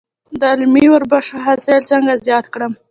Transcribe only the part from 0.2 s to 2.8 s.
د للمي وربشو حاصل څنګه زیات کړم؟